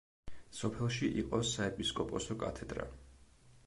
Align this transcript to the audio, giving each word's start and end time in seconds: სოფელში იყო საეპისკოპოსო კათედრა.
სოფელში 0.59 1.11
იყო 1.23 1.43
საეპისკოპოსო 1.51 2.43
კათედრა. 2.47 2.93